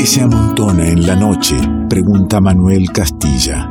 [0.00, 1.56] que se amontona en la noche?
[1.90, 3.70] Pregunta Manuel Castilla.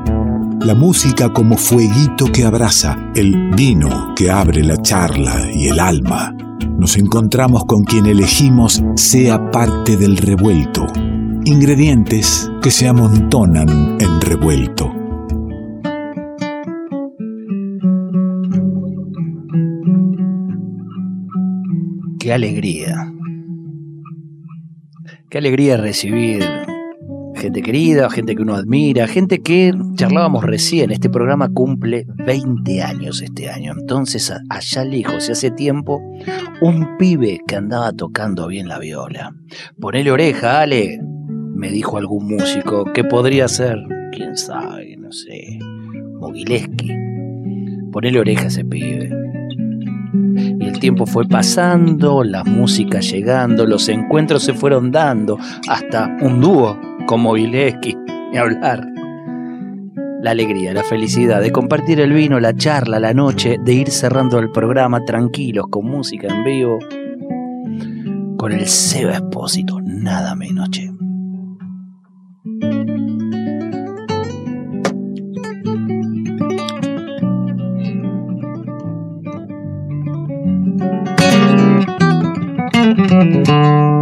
[0.62, 6.38] La música como fueguito que abraza, el vino que abre la charla y el alma.
[6.78, 10.86] Nos encontramos con quien elegimos sea parte del revuelto.
[11.46, 14.94] Ingredientes que se amontonan en revuelto.
[22.20, 23.19] Qué alegría.
[25.30, 26.44] Qué alegría recibir
[27.36, 30.90] gente querida, gente que uno admira, gente que charlábamos recién.
[30.90, 33.74] Este programa cumple 20 años este año.
[33.80, 36.02] Entonces, allá lejos, hace tiempo,
[36.62, 39.36] un pibe que andaba tocando bien la viola.
[39.80, 41.00] Ponele oreja, Ale,
[41.54, 42.86] me dijo algún músico.
[42.94, 43.78] ¿Qué podría ser?
[44.12, 45.60] Quién sabe, no sé.
[46.20, 46.92] Mogileski.
[47.92, 49.29] Ponele oreja a ese pibe.
[50.60, 55.38] Y el tiempo fue pasando, la música llegando, los encuentros se fueron dando,
[55.68, 57.96] hasta un dúo como Vileski,
[58.32, 58.86] ni hablar.
[60.22, 64.40] La alegría, la felicidad de compartir el vino, la charla, la noche, de ir cerrando
[64.40, 66.80] el programa tranquilos, con música en vivo,
[68.38, 70.99] con el Seba Espósito, nada menos, che.
[80.80, 81.10] Thank
[83.50, 83.99] you.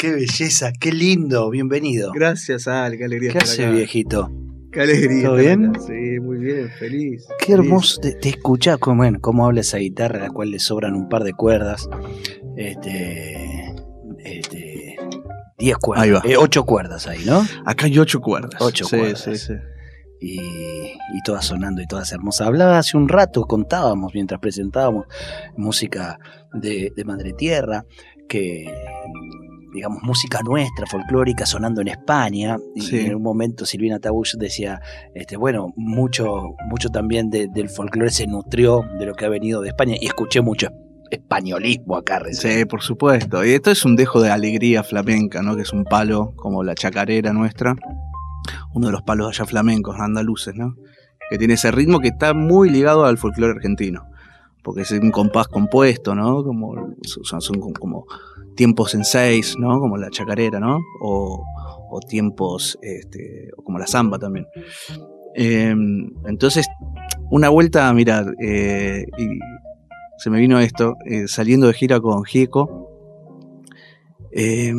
[0.00, 2.10] Qué belleza, qué lindo, bienvenido.
[2.12, 3.32] Gracias, Al, qué alegría.
[3.32, 4.30] ¿Qué hace, viejito?
[4.72, 5.26] Qué alegría.
[5.26, 5.72] ¿Todo bien?
[5.86, 7.26] Sí, muy bien, feliz.
[7.38, 10.94] Qué hermoso, te, te escuchás cómo, cómo habla esa guitarra, a la cual le sobran
[10.94, 11.86] un par de cuerdas.
[12.56, 13.74] Este.
[14.24, 14.96] Este.
[15.58, 16.04] Diez cuerdas.
[16.04, 16.22] Ahí va.
[16.24, 17.46] Eh, ocho cuerdas ahí, ¿no?
[17.66, 18.58] Acá hay ocho cuerdas.
[18.58, 19.20] Ocho sí, cuerdas.
[19.22, 19.52] Sí, sí.
[20.18, 22.46] y, y todas sonando y todas hermosas.
[22.46, 25.04] Hablaba hace un rato, contábamos mientras presentábamos
[25.58, 26.18] música
[26.54, 27.84] de, de Madre Tierra,
[28.30, 28.72] que
[29.72, 32.56] digamos música nuestra, folclórica, sonando en España.
[32.74, 34.80] Y en un momento Silvina Tabush decía,
[35.14, 39.60] este, bueno, mucho, mucho también de- del folclore se nutrió de lo que ha venido
[39.60, 40.68] de España y escuché mucho
[41.10, 42.58] españolismo acá recién.
[42.58, 43.44] Sí, por supuesto.
[43.44, 45.56] Y esto es un dejo de alegría flamenca, ¿no?
[45.56, 47.74] Que es un palo como la chacarera nuestra.
[48.74, 50.76] Uno de los palos allá flamencos, andaluces, ¿no?
[51.28, 54.06] Que tiene ese ritmo que está muy ligado al folclore argentino.
[54.62, 56.44] Porque es un compás compuesto, ¿no?
[56.44, 57.40] Como, son,
[57.72, 58.06] como
[58.56, 59.80] tiempos en seis, ¿no?
[59.80, 60.78] Como la chacarera, ¿no?
[61.00, 61.44] O,
[61.90, 64.46] o tiempos, este, como la samba también.
[65.34, 65.74] Eh,
[66.26, 66.66] entonces,
[67.30, 69.28] una vuelta, mira, eh, y
[70.18, 72.88] se me vino esto, eh, saliendo de gira con Gieco,
[74.32, 74.72] eh,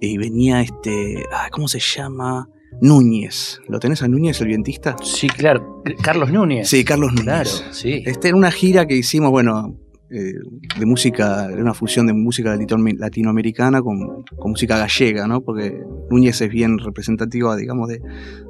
[0.00, 2.48] y venía este, ah, ¿cómo se llama?
[2.80, 3.60] Núñez.
[3.68, 4.96] ¿Lo tenés a Núñez, el vientista?
[5.02, 5.82] Sí, claro.
[6.02, 6.68] Carlos Núñez.
[6.68, 7.24] Sí, Carlos Núñez.
[7.24, 8.02] Claro, sí.
[8.06, 9.74] Este era una gira que hicimos, bueno,
[10.10, 10.32] eh,
[10.78, 15.40] de música, una fusión de música latino- latinoamericana con, con música gallega, ¿no?
[15.42, 18.00] Porque Núñez es bien representativa, digamos, de,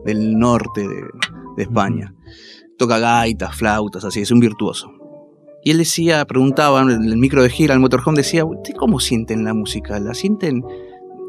[0.05, 1.03] del norte de,
[1.57, 2.15] de España.
[2.79, 4.93] toca gaitas, flautas, así, es un virtuoso.
[5.65, 9.43] Y él decía, preguntaba en el micro de gira, el motorhome decía, ¿usted cómo sienten
[9.45, 9.99] la música?
[9.99, 10.63] ¿La sienten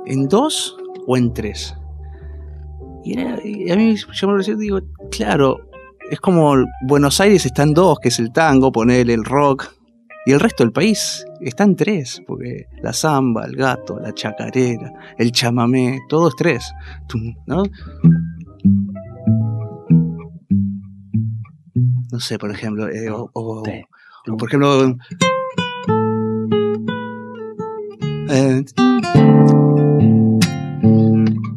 [0.05, 0.77] en dos
[1.07, 1.75] o en tres?
[3.03, 4.79] Y, era- y a mí yo me pareció, digo,
[5.09, 5.57] claro,
[6.11, 6.53] es como
[6.87, 9.65] Buenos Aires está en dos, que es el tango, poner el rock,
[10.25, 14.92] y el resto del país está en tres, porque la samba, el gato, la chacarera,
[15.18, 16.71] el chamamé, todo es tres,
[17.48, 17.63] ¿no?
[22.12, 23.81] No sé, por ejemplo, eh, o, o- Sí.
[24.31, 24.98] o por ejemplo,
[28.30, 28.63] eh,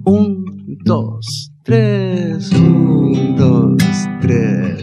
[0.05, 3.77] un, dos, tres, un, dos,
[4.21, 4.83] tres.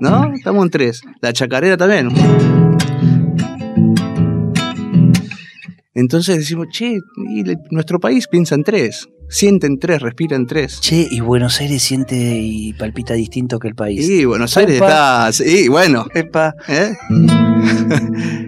[0.00, 0.32] ¿No?
[0.34, 1.00] Estamos en tres.
[1.20, 2.08] La chacarera también.
[5.94, 6.98] Entonces decimos, che,
[7.30, 9.08] y le- nuestro país piensa en tres.
[9.28, 10.80] Siente en tres, respira en tres.
[10.80, 14.08] Che, y Buenos Aires siente y palpita distinto que el país.
[14.08, 15.32] Y Buenos Aires está.
[15.32, 16.06] Sí, bueno.
[16.14, 16.54] Epa.
[16.68, 16.92] ¿eh?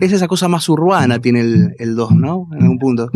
[0.00, 2.48] Es esa cosa más urbana tiene el, el 2, ¿no?
[2.52, 3.10] En algún punto.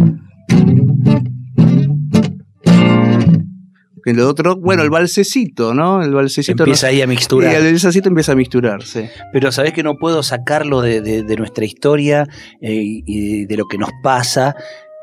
[4.05, 6.03] El otro, bueno, el balsecito, ¿no?
[6.03, 6.65] El balsecito.
[6.65, 7.55] Empieza no- ahí a y mixturar.
[7.55, 9.11] el balsecito empieza a mixturarse.
[9.33, 12.27] Pero sabés que no puedo sacarlo de, de- de nuestra historia
[12.61, 14.57] eh, y de lo que nos pasa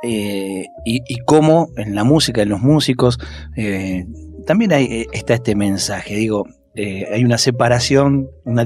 [0.03, 3.17] eh, y, y cómo en la música, en los músicos,
[3.55, 4.05] eh,
[4.45, 6.15] también hay, está este mensaje.
[6.15, 6.45] Digo,
[6.81, 8.63] eh, hay una separación, una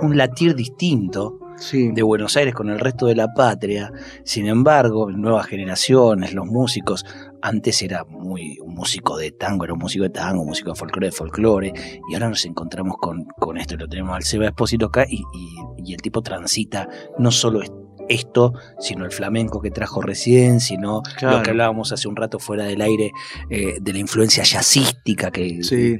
[0.00, 1.92] un latir distinto Sí.
[1.92, 3.92] de Buenos Aires con el resto de la patria.
[4.24, 7.04] Sin embargo, nuevas generaciones, los músicos,
[7.40, 10.76] antes era muy un músico de tango, era un músico de tango, un músico de
[10.76, 11.72] folclore, de folclore,
[12.10, 15.90] y ahora nos encontramos con, con esto, lo tenemos al Seba Espósito acá, y, y-
[15.90, 16.88] y el tipo transita
[17.18, 17.70] no solo es-
[18.08, 21.38] esto, sino el flamenco que trajo recién, sino Claro.
[21.38, 23.12] lo que hablábamos hace un rato fuera del aire,
[23.50, 25.98] eh, de la influencia jazzística que, Sí,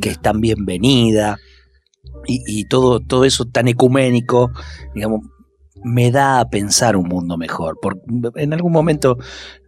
[0.00, 1.38] que es tan bienvenida
[2.26, 4.50] y, y todo, todo eso tan ecuménico,
[4.94, 5.22] digamos,
[5.84, 7.78] me da a pensar un mundo mejor.
[7.80, 8.00] Por,
[8.36, 9.16] en algún momento,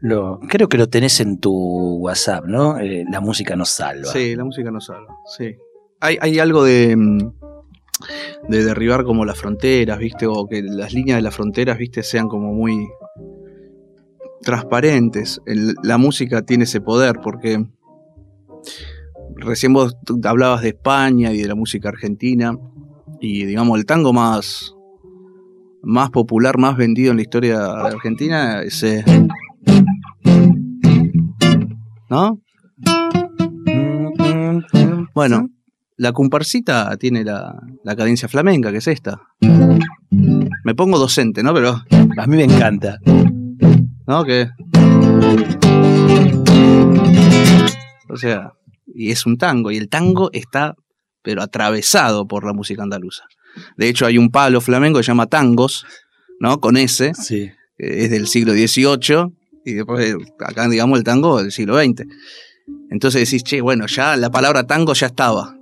[0.00, 1.52] lo, creo que lo tenés en tu
[1.98, 2.78] WhatsApp, ¿no?
[2.78, 4.10] Eh, la música nos salva.
[4.12, 5.14] Sí, la música nos salva.
[5.36, 5.54] Sí.
[6.00, 7.32] Hay, hay algo de, mm,
[8.48, 10.26] de derribar como las fronteras, ¿viste?
[10.26, 12.02] O que las líneas de las fronteras, ¿viste?
[12.02, 12.88] Sean como muy
[14.42, 15.40] transparentes.
[15.82, 17.64] La música tiene ese poder porque
[19.36, 22.56] recién vos hablabas de España y de la música argentina
[23.20, 24.74] y digamos el tango más
[25.82, 29.02] más popular, más vendido en la historia de Argentina es eh,
[32.10, 32.40] ¿no?
[35.14, 35.48] Bueno,
[36.00, 37.54] la comparsita tiene la,
[37.84, 39.20] la cadencia flamenca, que es esta.
[40.64, 41.52] Me pongo docente, ¿no?
[41.52, 41.82] Pero,
[42.16, 42.98] A mí me encanta.
[44.06, 44.24] ¿no?
[44.24, 44.48] Que.
[48.08, 48.52] O sea,
[48.86, 50.74] y es un tango, y el tango está,
[51.22, 53.24] pero atravesado por la música andaluza.
[53.76, 55.84] De hecho, hay un palo flamenco que se llama tangos,
[56.40, 56.60] ¿no?
[56.60, 57.50] Con S, Sí.
[57.76, 59.34] que es del siglo XVIII,
[59.66, 62.06] y después acá, digamos, el tango del siglo XX.
[62.90, 65.56] Entonces decís, che, bueno, ya la palabra tango ya estaba.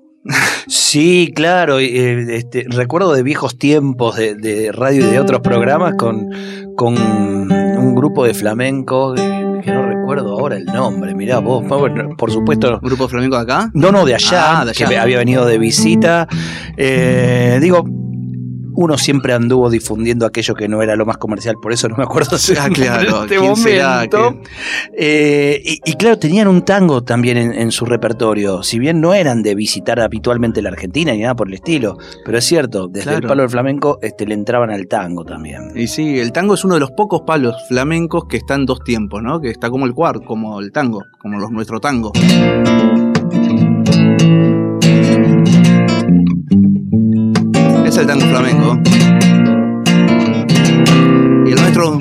[0.67, 1.79] Sí, claro.
[1.79, 6.29] eh, este, recuerdo de viejos tiempos de, de radio y de otros programas con,
[6.77, 11.15] con un grupo de flamenco eh, que no recuerdo ahora el nombre.
[11.15, 12.79] Mirá vos, bueno, por supuesto.
[12.83, 13.71] ¿Un grupo flamenco de acá?
[13.75, 14.89] No, no, de allá, Ah, de allá.
[14.89, 16.29] que había venido de visita.
[16.77, 17.85] Eh, digo,
[18.81, 22.05] uno siempre anduvo difundiendo aquello que no era lo más comercial, por eso no me
[22.05, 24.41] acuerdo si Ah, claro, en este ¿quién será momento.
[24.97, 28.63] Eh, y, y claro, tenían un tango también en, en su repertorio.
[28.63, 32.39] Si bien no eran de visitar habitualmente la Argentina ni nada por el estilo, pero
[32.39, 35.73] es cierto, desde el palo del flamenco este, le entraban al tango también.
[35.75, 38.85] Y sí, el tango es uno de los pocos palos flamencos que está en dos
[38.85, 39.41] tiempos, ¿no?
[39.41, 42.13] Que está como el cuarto, como el tango, como los, nuestro tango.
[47.89, 48.79] Es el tango flamenco.
[51.47, 51.99] Y el nuestro.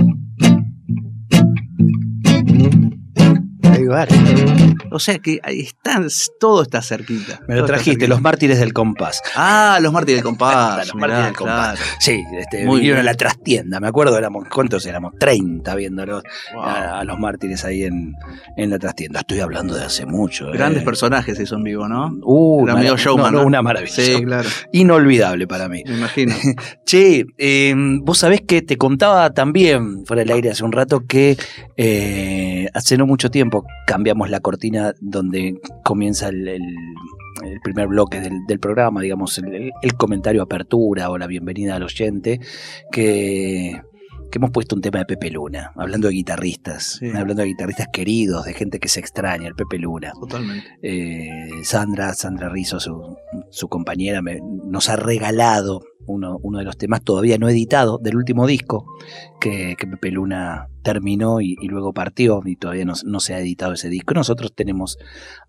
[4.91, 6.01] O sea que está,
[6.39, 7.39] todo está cerquita.
[7.47, 9.21] Me lo trajiste, los mártires del compás.
[9.35, 10.87] Ah, los mártires del compás.
[10.87, 11.77] Los mirá, Mártires del Compás.
[11.79, 11.91] claro.
[11.99, 13.07] Sí, este, Muy vinieron bien.
[13.07, 15.13] a la trastienda, me acuerdo, éramos, ¿cuántos éramos?
[15.19, 16.63] 30 viéndolos Wow.
[16.63, 18.13] a, a los mártires ahí en,
[18.55, 19.19] en la trastienda.
[19.21, 20.51] Estoy hablando de hace mucho.
[20.51, 20.85] Grandes eh.
[20.85, 22.11] personas esos en vivo, ¿no?
[22.23, 23.47] Uh, mara- showman, no, no, ¿no?
[23.47, 23.93] una maravilla.
[23.93, 25.83] Sí, claro, Inolvidable para mí.
[25.85, 26.35] me imagino.
[26.85, 31.37] Che, eh, vos sabés que te contaba también fuera del aire hace un rato que
[31.91, 36.61] eh, hace no mucho tiempo cambiamos la cortina donde comienza el,
[37.63, 42.39] primer bloque del, del programa, digamos, el, el comentario apertura o la bienvenida al oyente,
[42.91, 43.81] que
[44.31, 47.07] que hemos puesto un tema de Pepe Luna, hablando de guitarristas, Sí.
[47.09, 50.11] hablando de guitarristas queridos, de gente que se extraña, el Pepe Luna.
[50.19, 50.67] Totalmente.
[50.81, 51.29] Eh,
[51.63, 53.17] Sandra, Sandra Rizzo, su,
[53.49, 58.15] su compañera, me- nos ha regalado uno, uno de los temas todavía no editado del
[58.15, 58.85] último disco
[59.41, 63.39] que, que Pepe Luna terminó y, y luego partió y todavía no, no se ha
[63.39, 64.13] editado ese disco.
[64.13, 64.97] Nosotros tenemos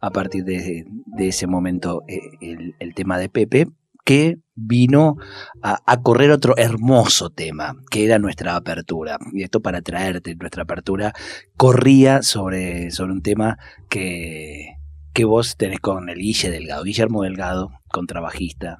[0.00, 3.68] a partir de, de ese momento eh, el, el tema de Pepe
[4.08, 5.16] que vino
[5.62, 9.18] a, a correr otro hermoso tema, que era nuestra apertura.
[9.34, 11.12] Y esto para traerte nuestra apertura,
[11.58, 13.58] corría sobre, sobre un tema
[13.90, 14.76] que,
[15.12, 18.78] que vos tenés con el Guille Delgado, Guillermo Delgado, contrabajista.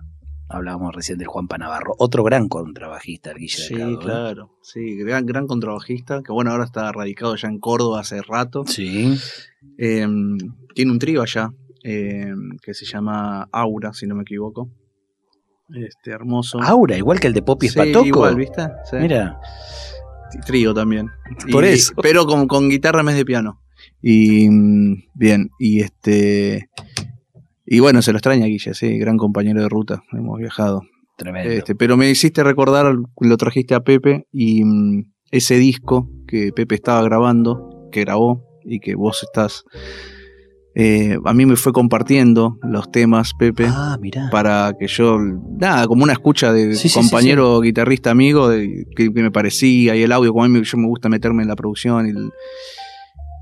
[0.48, 3.92] Hablábamos recién del Juan Panavarro, otro gran contrabajista, el Guille Sí, Delgado.
[3.92, 3.98] ¿eh?
[4.02, 4.50] claro.
[4.62, 8.64] Sí, gran, gran contrabajista, que bueno, ahora está radicado ya en Córdoba hace rato.
[8.66, 9.14] Sí,
[9.76, 10.08] Eh,
[10.74, 11.50] tiene un trío allá
[11.84, 12.32] eh,
[12.62, 14.70] que se llama Aura, si no me equivoco.
[15.74, 16.60] Este, hermoso.
[16.62, 18.06] Aura, igual que el de Poppy Sí, Spatoco.
[18.06, 18.62] igual, ¿viste?
[18.90, 18.96] Sí.
[18.96, 19.38] Mira,
[20.46, 21.08] Trío también.
[21.50, 21.92] Por Y- eso.
[22.02, 23.60] Pero con, con guitarra en vez de piano.
[24.02, 26.68] Y mm, bien, y este.
[27.66, 30.82] Y bueno, se lo extraña Guille, sí, gran compañero de ruta, hemos viajado.
[31.16, 31.50] tremendo.
[31.50, 36.76] Este, pero me hiciste recordar, lo trajiste a Pepe y mm, ese disco que Pepe
[36.76, 39.64] estaba grabando, que grabó y que vos estás.
[40.80, 44.28] Eh, a mí me fue compartiendo los temas, Pepe, ah, mirá.
[44.30, 48.86] para que yo, nada, como una escucha de Sí, sí, sí, compañero guitarrista amigo, de,
[48.96, 51.42] que, que me parecía, y el audio, como a mí me- yo me gusta meterme
[51.42, 52.06] en la producción.
[52.06, 52.30] Y, el-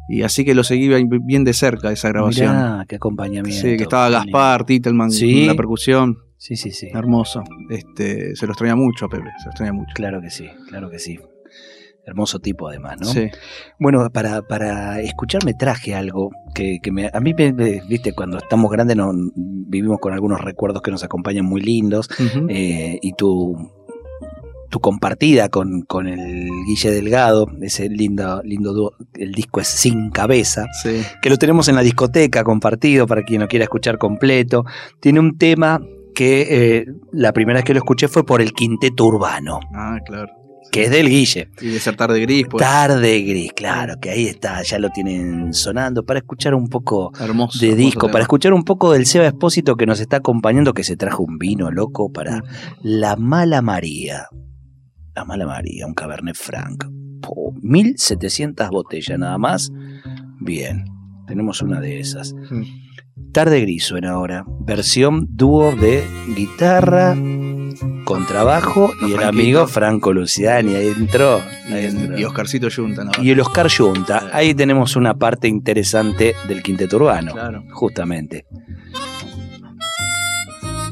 [0.09, 2.55] y así que lo seguí bien- de cerca, esa grabación.
[2.55, 3.61] Mirá, qué acompañamiento.
[3.61, 6.17] Sí, que estaba Gaspar, Titelman en la percusión.
[6.39, 6.89] Sí, sí, sí.
[6.93, 7.43] Hermoso.
[7.71, 9.93] Este, se lo extraña mucho a Pepe, se lo extraña mucho.
[9.95, 11.19] Claro que sí, claro que sí.
[12.07, 13.07] Hermoso tipo además, ¿no?
[13.07, 13.29] Sí.
[13.81, 18.13] Bueno, para, para escuchar me traje algo que, que me, a mí, me, me- viste,
[18.15, 18.97] cuando estamos grandes
[19.35, 22.09] vivimos con algunos recuerdos que nos acompañan muy lindos
[22.49, 23.57] eh, y tu,
[24.71, 30.11] tu compartida con, con el Guille Delgado, ese lindo, lindo dúo, el disco es Sin
[30.11, 31.03] Cabeza, Sí.
[31.21, 34.65] que lo tenemos en la discoteca compartido para quien lo quiera escuchar completo.
[35.01, 35.81] Tiene un tema
[36.15, 36.47] que
[36.79, 40.29] eh, la primera vez que lo escuché fue por el Quinteto Urbano, Ah, claro.
[40.71, 41.49] Que es del Guille.
[41.61, 42.63] Y de gris, pues.
[42.63, 47.59] Tarde Gris, claro, que ahí está, ya lo tienen sonando, para escuchar un poco Hermoso.
[47.65, 50.97] de disco, para escuchar un poco del Seba Espósito que nos está acompañando, que se
[50.97, 52.13] trajo un vino loco Mm.
[52.13, 52.43] para
[52.83, 54.27] La Mala María.
[55.15, 56.85] La Mala María, un Cabernet Franc.
[57.23, 59.71] Po, 1700 botellas nada más.
[60.41, 60.85] Bien,
[61.27, 62.35] tenemos una de esas.
[62.51, 62.63] Mm.
[63.33, 66.05] Tarde Gris suena ahora, versión dúo de
[66.37, 67.15] guitarra,
[68.07, 70.75] contrabajo y el amigo Franco Luciani.
[70.75, 71.43] Ahí entró.
[71.69, 72.19] Y, ahí entró.
[72.19, 73.11] y Oscarcito Junta, ¿no?
[73.23, 74.31] Y el Oscar Junta.
[74.33, 77.33] Ahí tenemos una parte interesante del quinteto urbano.
[77.33, 77.63] Claro.
[77.73, 78.47] Justamente.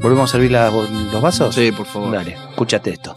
[0.02, 1.54] ¿Volvemos a servir la- los vasos?
[1.54, 2.12] Sí, por favor.
[2.12, 3.16] Dale, escúchate esto.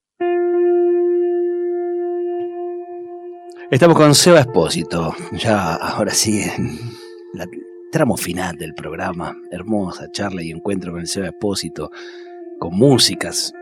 [3.71, 5.13] Estamos con Seba Espósito.
[5.31, 6.77] Ya ahora sí, en
[7.33, 7.47] la
[7.91, 9.35] tramo final del programa.
[9.51, 11.89] Hermosa charla y encuentro con el Seba Espósito.
[12.59, 13.53] Con músicas.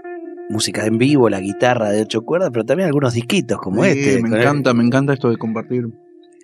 [0.50, 4.16] Música en vivo, la guitarra de ocho cuerdas, pero también algunos disquitos como Sí, este.
[4.16, 5.86] Me con el- encanta, me encanta esto de compartir.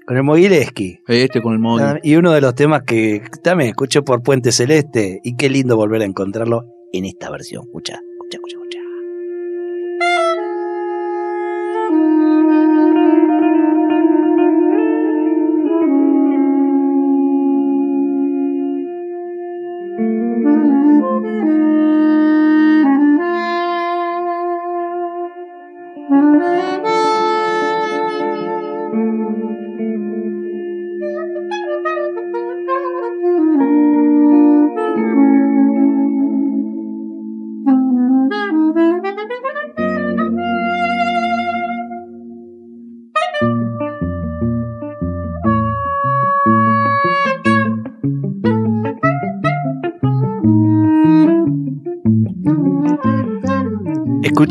[0.06, 1.00] con el Mogileski.
[1.08, 1.84] Este con el móvil.
[1.84, 5.76] Ah, Y uno de los temas que también escuché por Puente Celeste y qué lindo
[5.76, 7.64] volver a encontrarlo en esta versión.
[7.64, 8.58] Escucha, escucha, escucha,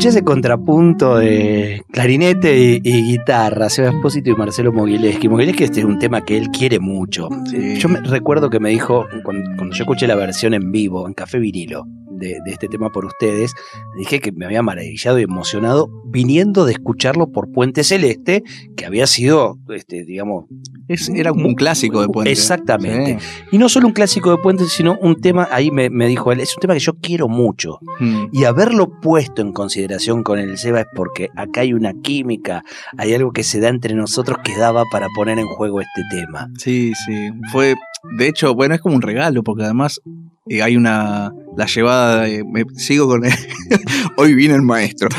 [0.05, 5.27] Escuché ese contrapunto de clarinete y, y guitarra, Seba Espósito y Marcelo Mogileski.
[5.27, 7.27] Mogileski este es un tema que él quiere mucho.
[7.49, 7.77] Sí.
[7.79, 11.15] Yo me recuerdo que me dijo, cuando, cuando yo escuché la versión en vivo, en
[11.15, 13.53] Café Vinilo, de, de este tema por ustedes,
[13.97, 18.43] dije que me había maravillado y emocionado viniendo de escucharlo por Puente Celeste,
[18.75, 20.45] que había sido, este, digamos,
[20.87, 22.31] Es- era como un clásico de Puente.
[22.31, 23.17] Exactamente.
[23.19, 23.27] Sí.
[23.53, 26.39] y no solo un clásico de Puente, sino un tema, ahí me, me dijo él,
[26.39, 27.79] es un tema que yo quiero mucho.
[27.99, 28.25] Mm.
[28.31, 32.63] Y haberlo puesto en consideración con el Seba es porque acá hay una química,
[32.97, 36.49] hay algo que se da entre nosotros que daba para poner en juego este tema.
[36.57, 37.29] Sí, sí.
[37.51, 37.75] Fue,
[38.17, 39.99] de hecho, bueno, es como un regalo, porque además
[40.47, 41.33] eh, hay una.
[41.57, 42.23] La llevada.
[42.23, 43.21] de- me sigo con.
[44.17, 45.09] Hoy viene el maestro.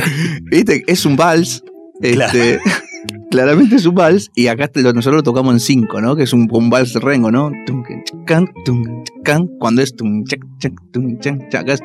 [0.50, 0.84] ¿Viste?
[0.86, 1.62] Es un vals.
[2.00, 2.38] Claro.
[2.38, 2.60] Este,
[3.30, 4.30] claramente es un vals.
[4.34, 6.16] Y acá nosotros lo tocamos en cinco, ¿no?
[6.16, 7.50] Que es un, un vals rengo, ¿no?
[9.58, 10.40] Cuando es chac,
[11.68, 11.80] es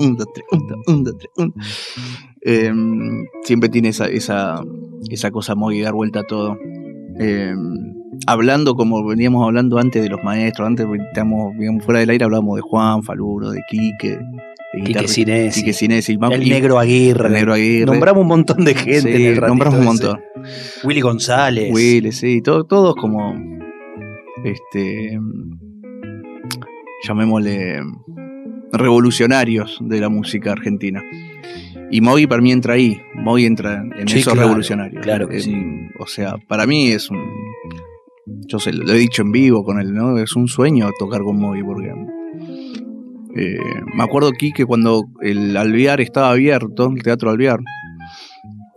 [0.00, 1.54] un, dos, tres, un, dos, un, dos, tres, un.
[2.46, 4.56] Em, siempre tiene esa, esa,
[5.10, 6.58] esa cosa muy dar vuelta a todo.
[7.18, 7.94] Em,
[8.26, 12.56] hablando como veníamos hablando antes de los maestros, antes estamos bien fuera del aire, hablábamos
[12.56, 14.18] de Juan, Faluro, de Quique,
[14.72, 17.26] de Quique Sinesi, Quique Sinesi, vamos- el negro Aguirre.
[17.28, 17.86] el Negro Aguirre.
[17.86, 19.16] Nombramos un montón de gente.
[19.16, 19.88] Sí, en el nombramos un ese.
[20.06, 20.20] montón.
[20.84, 21.72] Willy González.
[21.72, 23.34] Will, sí, todo- todos como
[24.44, 25.18] este
[27.06, 27.80] llamémosle
[28.72, 31.02] revolucionarios de la música argentina.
[31.90, 35.02] Y Mogi para mí entra ahí, Mogi entra en Sí, esos claro, revolucionarios.
[35.02, 35.54] claro que En- sí.
[36.00, 37.20] O sea, para mí es un
[38.26, 40.18] yo sé, lo he dicho en vivo con él, ¿no?
[40.18, 41.92] Es un sueño tocar con Mogi porque
[43.36, 43.58] eh,
[43.94, 47.60] me acuerdo Quique cuando el Alvear estaba abierto, el Teatro Alvear,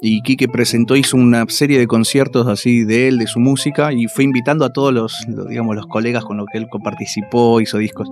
[0.01, 4.07] y Quique presentó, hizo una serie de conciertos así de él, de su música, y
[4.07, 5.15] fue invitando a todos los,
[5.49, 8.09] digamos, los colegas con los que él participó, hizo discos.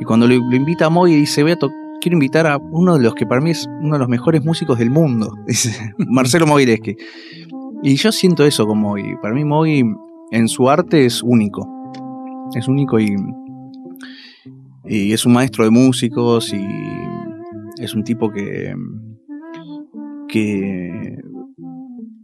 [0.00, 1.58] Y cuando lo, invita a Moy, dice, voy a
[2.00, 4.78] quiero invitar a uno de los que para mí es uno de los mejores músicos
[4.78, 6.96] del mundo, dice Marcelo Mogileski.
[7.82, 9.16] Y yo siento eso con Moy.
[9.22, 9.84] Para mí Moy
[10.30, 11.66] en su arte es único.
[12.54, 13.14] Es único y,
[14.86, 16.64] y es un maestro de músicos y
[17.82, 18.74] es un tipo que
[20.28, 21.16] que,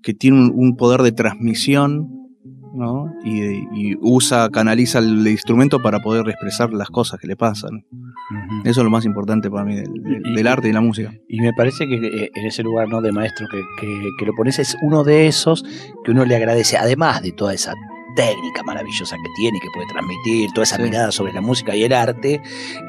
[0.02, 2.10] que tiene un, un poder de transmisión
[2.74, 3.06] ¿no?
[3.24, 3.40] y,
[3.72, 7.84] y usa, canaliza el instrumento para poder expresar las cosas que le pasan.
[8.64, 11.12] Eso es lo más importante para mí del, del- del arte y la música.
[11.28, 13.00] Y me parece que eh, en ese lugar ¿no?
[13.00, 15.64] de maestro que, que- que lo pones es uno de esos
[16.04, 17.72] que uno le agradece, además de toda esa
[18.14, 21.92] técnica maravillosa que tiene, que puede transmitir, toda esa mirada sobre la música y el
[21.92, 22.40] arte,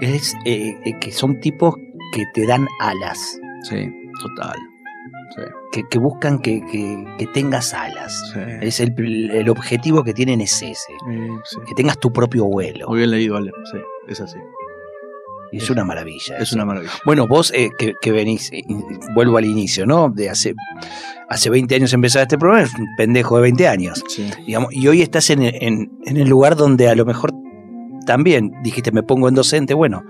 [0.02, 1.76] es eh, eh, que son tipos
[2.14, 3.88] que te dan alas, Sí,
[4.22, 4.58] total.
[5.36, 8.14] Sí, que, que buscan que, que- que tengas alas.
[8.34, 8.40] sí.
[8.62, 8.94] Es el,
[9.32, 11.58] el objetivo que tienen es ese, Eh, sí.
[11.68, 12.88] que tengas tu propio vuelo.
[12.90, 13.52] Muy bien leído, Ale.
[13.72, 14.38] Sí, es así.
[15.58, 16.36] Es una maravilla.
[16.38, 16.56] Es eso.
[16.56, 16.92] una maravilla.
[17.06, 18.64] Bueno, vos eh, que, que venís, eh,
[19.14, 20.10] vuelvo al inicio, ¿no?
[20.10, 20.54] De hace,
[21.30, 24.04] hace 20 años empezaba este programa, es un pendejo de 20 años.
[24.08, 24.30] Sí.
[24.46, 27.34] Digamos, y hoy estás en, en- en el lugar donde a lo mejor
[28.06, 29.74] también dijiste, me pongo en docente.
[29.74, 30.04] Bueno,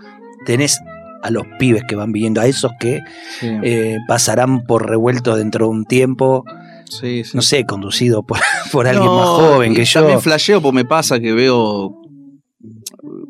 [0.46, 0.80] tenés
[1.24, 3.00] a los pibes que van viniendo, a esos que
[3.40, 6.44] Sí, eh, pasarán por revuelto dentro de un tiempo,
[6.88, 8.38] sí, no sé, conducido por,
[8.72, 10.02] por alguien No, más joven que yo.
[10.02, 12.02] También flasheo porque me pasa que veo.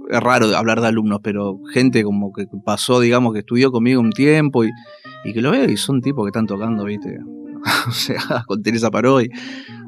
[0.09, 4.11] Es raro hablar de alumnos, pero gente como que pasó, digamos, que estudió conmigo un
[4.11, 4.71] tiempo y,
[5.23, 7.17] y que lo veo y son tipos que están tocando, ¿viste?
[7.87, 9.29] o sea, con Teresa Paroy.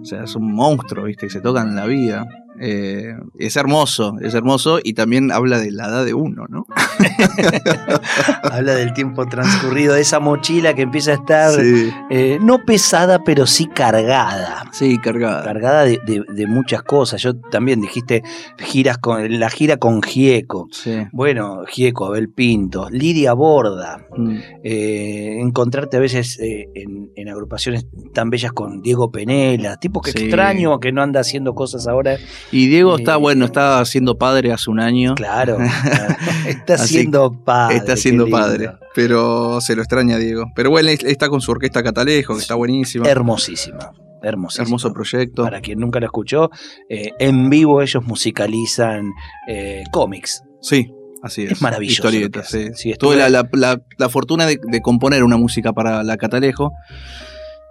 [0.01, 1.27] O sea, son monstruos, ¿viste?
[1.27, 2.25] Que se tocan en la vida.
[2.59, 6.65] Eh, es hermoso, es hermoso y también habla de la edad de uno, ¿no?
[8.43, 13.23] Habla del tiempo transcurrido, de esa mochila que empieza a estar Sí, eh, no pesada,
[13.23, 14.63] pero sí cargada.
[14.71, 15.43] sí cargada.
[15.43, 17.21] cargada de, de- de muchas cosas.
[17.21, 18.23] Yo también dijiste
[18.57, 20.67] giras con la gira con Gieco.
[20.71, 20.97] Sí.
[21.11, 28.31] Bueno, Gieco, Abel Pinto, Lidia Borda, Mm, eh, encontrarte a veces en, en agrupaciones tan
[28.31, 30.23] bellas con Diego Penela, tipo que Sí.
[30.23, 32.17] extraño que no anda haciendo cosas ahora.
[32.51, 35.15] Y Diego está, bueno, está siendo padre hace un año.
[35.15, 36.15] Claro, claro.
[36.47, 37.75] está siendo padre.
[37.77, 40.45] está siendo padre, pero se lo extraña Diego.
[40.55, 43.07] Pero bueno, está con su orquesta Catalejo, que está buenísima.
[43.07, 43.91] Hermosísima.
[44.23, 44.63] Hermosísima.
[44.63, 45.43] Hermoso proyecto.
[45.43, 46.49] Para quien nunca lo escuchó,
[46.89, 49.11] eh, en vivo ellos musicalizan
[49.47, 50.41] eh, cómics.
[50.61, 50.89] Sí,
[51.21, 51.51] así es.
[51.51, 52.69] Es maravilloso lo Historietas, sí.
[52.73, 56.71] Sí, Tuve la, la- la- la fortuna de, de componer una música para la Catalejo.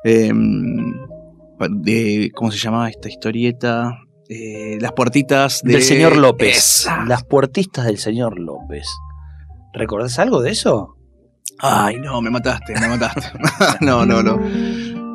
[0.04, 0.30] eh,
[1.70, 3.90] de, ¿Cómo se llamaba esta historieta?
[4.28, 6.56] Eh, las puertitas de- del señor López.
[6.56, 7.04] Esa.
[7.04, 8.86] Las puertistas del señor López.
[9.72, 10.96] ¿Recordás algo de eso?
[11.58, 13.22] Ay, no, me mataste, me mataste.
[13.80, 14.38] no, no, no.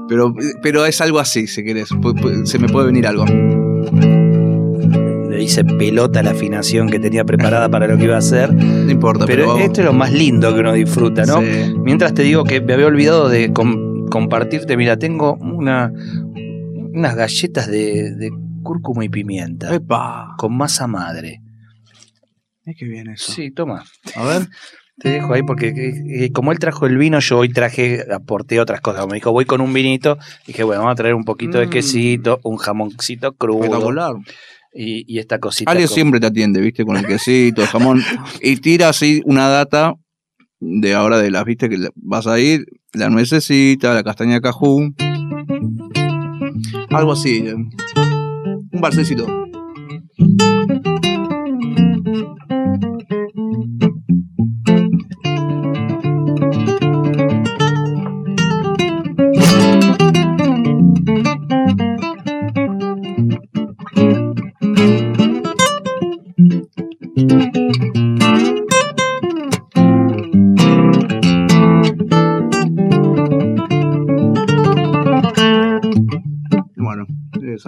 [0.08, 1.90] Pero, pero es algo así, si querés.
[2.46, 3.26] Se me puede venir algo.
[5.30, 8.54] Le hice pelota la afinación que tenía preparada para lo que iba a hacer.
[8.82, 9.54] No importa, pero.
[9.56, 11.40] Pero esto es lo más lindo que uno disfruta, ¿no?
[11.42, 11.74] Sí.
[11.84, 15.94] Mientras te digo que me había olvidado de com- compartirte, mira, tengo una,
[16.94, 20.36] unas galletas de, de cúrcuma y pimienta ¡Epa!
[20.38, 21.42] con masa madre.
[22.66, 23.32] Es que bien eso.
[23.32, 23.84] Sí, toma.
[24.16, 24.48] A ver.
[25.00, 28.60] Te dejo ahí porque eh, eh, como él trajo el vino, yo hoy traje, aporté
[28.60, 29.08] otras cosas.
[29.08, 30.18] Me dijo, voy con un vinito.
[30.46, 31.70] Dije, bueno, vamos a traer un poquito de Mm.
[31.72, 34.20] quesito, un jamoncito crudo
[34.76, 35.74] y, y esta cosita.
[35.74, 36.86] Con- siempre te atiende, ¿viste?
[36.86, 38.02] Con el quesito, el jamón.
[38.44, 39.96] Y tira así una data
[40.60, 41.68] de ahora de las, ¿viste?
[41.68, 44.94] Que vas a ir, la nuececita, la castaña de cajú.
[46.92, 47.44] Algo así.
[48.82, 49.06] Un onda.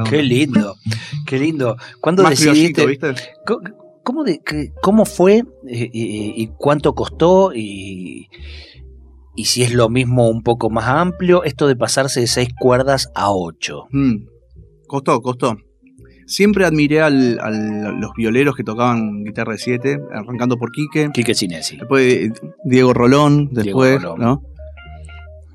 [0.09, 0.75] Qué lindo,
[1.33, 1.75] qué lindo.
[1.99, 2.99] ¿Cuándo Más decidiste?
[4.03, 8.27] ¿Cómo, de- qué- cómo fue eh, y, y cuánto costó y,
[9.35, 13.09] y si es lo mismo un poco más amplio esto de pasarse de seis cuerdas
[13.15, 13.85] a ocho?
[13.91, 14.25] Mm.
[14.87, 15.57] Costó, costó.
[16.27, 21.77] Siempre admiré a los violeros que tocaban guitarra de 7, arrancando por Quique, Quique Sinesi.
[21.77, 22.31] después eh,
[22.63, 24.19] Diego Rolón, Diego después, Rolón.
[24.19, 24.43] ¿no?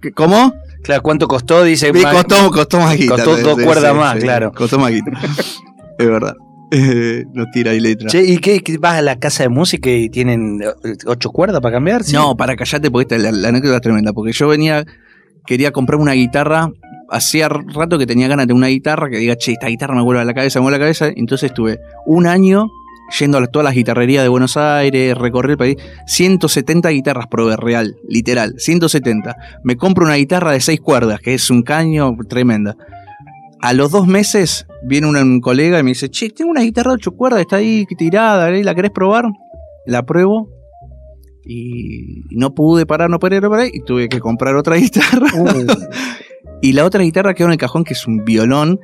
[0.02, 0.54] ¿Qué- ¿Cómo?
[0.82, 1.64] Claro, ¿cuánto costó?
[1.64, 1.90] Dice.
[1.92, 3.14] Sí, costó, costó más guita.
[3.16, 4.52] Costó dos cuerdas sí, más, sí, claro.
[4.52, 5.10] Costó más guita.
[5.98, 6.34] es verdad.
[6.70, 8.10] Eh, nos tira ahí letra.
[8.10, 11.62] Che, ¿y qué, qué, vas a la casa de música y tienen eh, ocho cuerdas
[11.62, 12.04] para cambiar?
[12.04, 12.12] ¿Sí?
[12.12, 14.12] No, para callate porque esta, la, la anécdota es tremenda.
[14.12, 14.84] Porque yo venía,
[15.46, 16.70] quería comprar una guitarra.
[17.08, 20.20] Hacía rato que tenía ganas de una guitarra que diga, che, esta guitarra me vuelve
[20.20, 21.08] a la cabeza, me vuelve a la cabeza.
[21.16, 22.68] Entonces estuve un año
[23.18, 25.76] yendo a todas las guitarrerías de Buenos Aires, recorrí el país.
[26.06, 29.36] 170 guitarras probé, real, literal, 170.
[29.64, 32.76] Me compro una guitarra de seis cuerdas, que es un caño tremenda.
[33.60, 36.96] A los dos meses viene un, colega y me dice, che, tengo una guitarra de
[36.96, 38.62] ocho cuerdas, está ahí tirada, ¿eh?
[38.62, 39.24] ¿la querés probar?
[39.86, 40.48] La pruebo
[41.44, 45.28] y no pude parar, no paré, no paré, y tuve que comprar otra guitarra.
[45.34, 45.66] Uh,
[46.60, 48.78] Y la otra guitarra quedó en el cajón, que es un violón,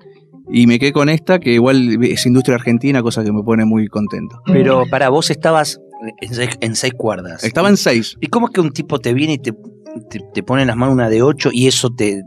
[0.50, 3.88] y me quedé con esta, que igual es industria argentina, cosa que me pone muy
[3.88, 4.40] contento.
[4.46, 5.80] pero para vos estabas
[6.20, 7.44] en seis, en seis cuerdas.
[7.44, 8.16] Estaba en seis.
[8.20, 9.52] ¿Y cómo es que un tipo te viene y te,
[10.10, 12.22] te, te pone en las manos una de ocho y eso te,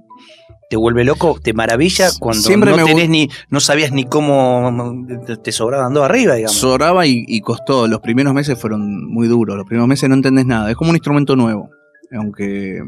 [0.69, 1.39] te vuelve loco?
[1.41, 5.05] ¿Te maravilla cuando Siempre no tenés ni, no sabías ni cómo
[5.43, 6.57] te, sobraban dos arriba, digamos?
[6.57, 7.87] Soraba y, y costó.
[7.87, 9.55] Los primeros meses fueron muy duros.
[9.55, 10.69] Los primeros meses no entendés nada.
[10.69, 11.69] Es como un instrumento nuevo.
[12.11, 12.79] Aunque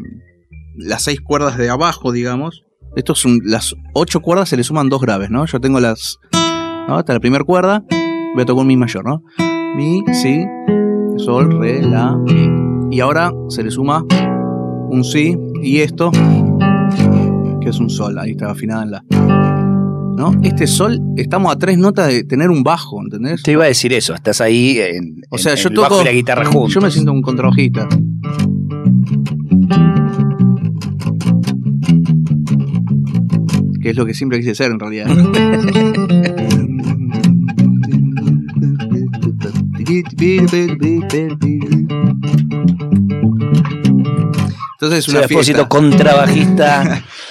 [0.76, 2.64] las seis cuerdas de abajo, digamos.
[2.96, 5.46] Estos son las ocho cuerdas se le suman dos graves, ¿no?
[5.46, 6.18] Yo tengo las.
[6.88, 6.98] ¿no?
[6.98, 7.84] Hasta la primera cuerda.
[8.34, 9.24] Voy a tocar un mi mayor, ¿no?
[9.76, 10.46] Mi, si,
[11.18, 12.96] sol, re, la, mi.
[12.96, 14.04] Y ahora se le suma
[14.90, 16.12] un si y esto,
[17.70, 18.18] que es un sol.
[18.18, 19.04] Ahí está afinada en la.
[20.18, 20.34] ¿No?
[20.44, 23.44] Este sol, estamos a tres notas de tener un bajo, ¿entendés?
[23.44, 26.02] Te iba a decir eso, estás ahí en, O sea, en- yo el bajo toco-
[26.02, 26.74] y la guitarra juntos.
[26.74, 27.88] Yo me siento un contrabajista.
[33.82, 35.08] Que es lo que siempre quise ser en realidad.
[44.80, 45.68] Entonces una fiesta.
[45.68, 47.04] contrabajista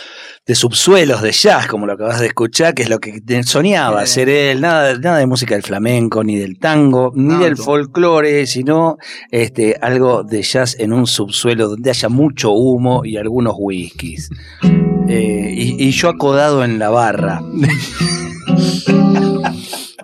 [0.49, 4.31] de subsuelos de jazz, como lo acabas de escuchar, que es lo que soñaba ser
[4.31, 8.97] él, nada, nada de música del flamenco, ni del tango, ni del folclore, sino
[9.31, 14.31] este, algo de jazz en un subsuelo donde haya mucho humo y algunos whiskies.
[15.11, 17.41] Eh, y, y yo acodado en la barra.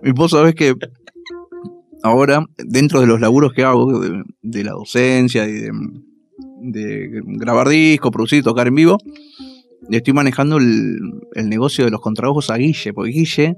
[0.02, 0.74] Y vos sabés que
[2.02, 5.72] ahora, dentro de los laburos que hago, de, de la docencia y de,
[6.62, 8.98] de grabar discos, producir, tocar en vivo,
[9.90, 10.98] estoy manejando el,
[11.34, 13.56] el negocio de los contrabajos a Guille, porque Guille,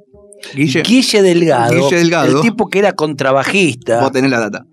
[0.54, 2.36] Guille, Guille Delgado, Guille Delgado.
[2.36, 4.66] el tipo que era contrabajista, vos tenés la data.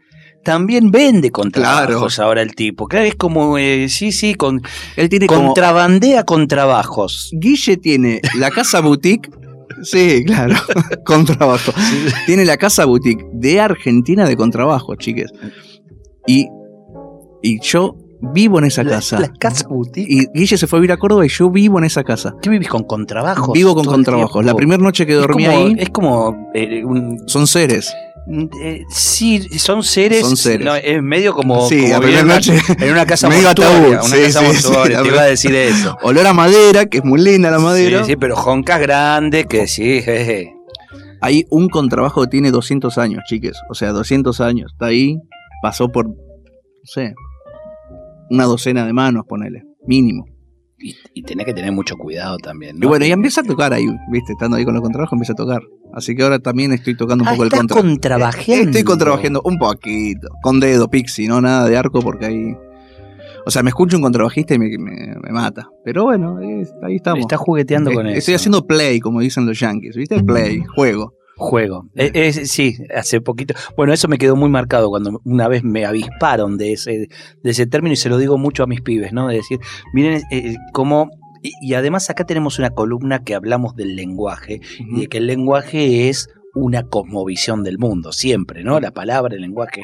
[0.43, 2.87] también vende contrabajos ahora el tipo.
[2.87, 4.61] Claro, es como, eh, sí, sí, con,
[4.95, 5.45] Él tiene como...
[5.45, 7.31] contrabandea contrabajos.
[7.33, 9.29] Guille tiene la casa boutique.
[9.81, 10.55] Sí, claro,
[11.05, 11.73] contrabajo.
[12.25, 15.31] Tiene la casa boutique de Argentina de contrabajo, chiques.
[16.27, 16.47] Y,
[17.41, 17.97] y yo
[18.33, 19.19] vivo en esa La- casa.
[19.19, 20.07] La, casa boutique.
[20.09, 22.33] Y Guille se fue a vivir a Córdoba y yo vivo en esa casa.
[22.41, 23.53] ¿Qué vivís con contrabajos?
[23.53, 24.45] Vivo con contrabajos.
[24.45, 26.51] La primera noche que Es dormí como- ahí, Es como.
[26.53, 27.93] eh, un- son seres.
[28.63, 30.21] eh, sí, son seres.
[30.21, 30.65] Son seres.
[30.65, 31.67] no, es medio como.
[31.67, 32.57] Sí, como la noche.
[32.79, 33.99] En una casa medio mortuoria.
[34.01, 35.97] Una Sí, casa sí, mortuoria, te iba a decir eso.
[36.03, 38.03] Olor a madera, que es muy linda la madera.
[38.05, 40.01] Sí, sí, pero joncas grandes que sí.
[40.01, 40.53] jeje.
[41.21, 43.57] Hay un contrabajo que tiene 200 años, chiques.
[43.69, 44.71] O sea, 200 años.
[44.73, 45.17] Está ahí,
[45.61, 46.13] pasó por, no
[46.83, 47.13] sé,
[48.33, 50.25] una docena de manos, ponele, mínimo.
[50.79, 52.77] Y, y tenés que tener mucho cuidado también.
[52.77, 52.85] ¿no?
[52.85, 55.35] Y bueno, y empieza a tocar ahí, viste, estando ahí con los contrabajos, empieza a
[55.37, 55.61] tocar.
[55.93, 57.77] Así que ahora también estoy tocando un Ah, poco el contra.
[57.81, 58.69] contrabajeando.
[58.71, 62.57] Estoy contrabajando un poquito, con dedo, pixie, no nada de arco porque ahí...
[63.45, 65.69] O sea, me escucho un contrabajista y me, me- me mata.
[65.85, 67.19] Pero bueno, es- ahí estamos.
[67.19, 68.19] Estás jugueteando con Eh, eso.
[68.19, 70.23] Estoy haciendo play, como dicen los yankees, ¿viste?
[70.23, 71.13] Play, juego.
[71.35, 71.87] Juego.
[71.95, 73.53] Eh, es- sí, hace poquito.
[73.75, 77.07] Bueno, eso me quedó muy marcado cuando una vez me avisparon de ese,
[77.43, 79.27] de ese término y se lo digo mucho a mis pibes, ¿no?
[79.27, 79.59] De decir,
[79.93, 81.09] miren eh, cómo.
[81.41, 85.27] Y, y además acá tenemos una columna que hablamos del lenguaje y de que el
[85.27, 88.79] lenguaje es una cosmovisión del mundo, siempre, ¿no?
[88.79, 89.81] La palabra, el lenguaje,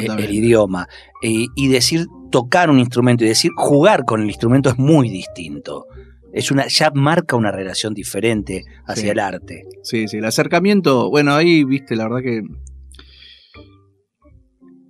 [0.00, 0.88] eh, el idioma.
[1.22, 5.84] Eh, y decir tocar un instrumento y decir jugar con el instrumento es muy distinto.
[6.32, 9.08] Es una, ya marca una relación diferente hacia Sí.
[9.10, 9.62] el arte.
[9.82, 12.42] Sí, sí, el acercamiento, bueno, ahí, viste, la verdad que.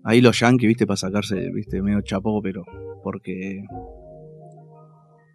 [0.05, 2.64] Ahí los yankees, viste, para sacarse, viste, medio chapó, pero.
[3.03, 3.62] Porque.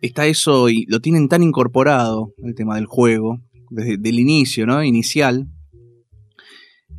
[0.01, 3.39] Está eso y lo tienen tan incorporado, el tema del juego,
[3.69, 4.83] desde el inicio, ¿no?
[4.83, 5.47] Inicial.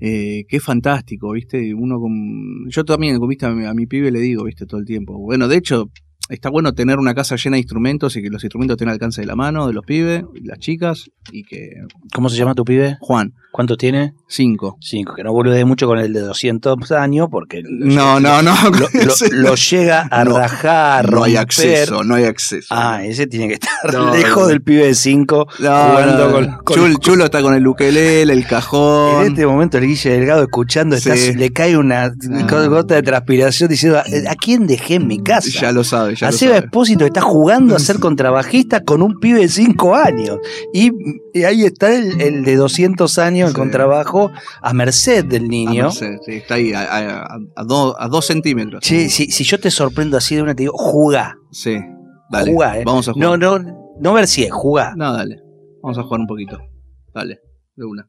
[0.01, 1.75] eh, que es fantástico, viste.
[1.75, 2.69] Uno con.
[2.71, 5.19] Yo también, viste, a mi, a mi pibe le digo, viste, todo el tiempo.
[5.19, 5.91] Bueno, de hecho,
[6.29, 9.21] está bueno tener una casa llena de instrumentos y que los instrumentos estén al alcance
[9.21, 11.71] de la mano de los pibes y las chicas y que.
[12.15, 12.97] ¿Cómo se llama tu pibe?
[13.01, 14.15] Juan, ¿Cuánto tiene?
[14.27, 14.77] cinco.
[14.81, 18.53] Cinco, que no bolude mucho con el de 200 años porque No, no, no.
[18.65, 21.39] lo, lo- lo llega a No, rajar, no hay romper.
[21.39, 22.67] acceso, no hay acceso.
[22.71, 24.49] Ah, ese tiene que estar No, lejos no.
[24.49, 28.45] del pibe de 5 No, jugando con, con- Chul- Chulo está con el ukelele, el
[28.45, 29.21] cajón.
[29.27, 31.11] En este momento el Guille Delgado escuchando, Sí.
[31.11, 32.67] estás- le cae una Ah.
[32.67, 35.49] gota de transpiración diciendo, ¿a quién dejé en mi casa?
[35.49, 36.67] Ya lo sabe, ya a lo Seba sabe.
[36.67, 40.39] Espósito está jugando a ser contrabajista con un pibe de 5 años.
[40.73, 40.91] Y,
[41.33, 43.57] y ahí está el, el de 200 años, niño, sí.
[43.57, 44.31] el contrabajo,
[44.61, 45.85] a merced del niño.
[45.85, 48.85] A merced, sí, está ahí, a, a, a, do, a dos centímetros.
[48.85, 51.37] Sí, sí, si yo te sorprendo así de una, te digo, jugá.
[51.51, 51.79] Sí,
[52.31, 52.53] dale.
[52.53, 52.83] Jugá, ¿eh?
[52.85, 53.39] Vamos a jugar.
[53.39, 54.95] No, no, no ver si es, jugá.
[54.97, 55.37] No, dale.
[55.83, 56.59] Vamos a jugar un poquito.
[57.13, 57.41] Dale,
[57.77, 58.09] de una.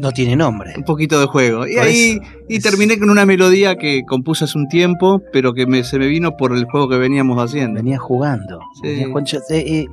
[0.00, 0.72] No tiene nombre.
[0.76, 1.66] Un poquito de juego.
[1.66, 2.32] Y Por ahí eso.
[2.48, 6.06] y terminé con una melodía que compuse hace un tiempo, pero que me- se me
[6.06, 7.74] vino por el juego que veníamos haciendo.
[7.82, 8.60] Venía jugando.
[8.82, 8.88] Sí.
[8.88, 9.30] venía jugando.
[9.30, 9.86] Yo, eh, eh,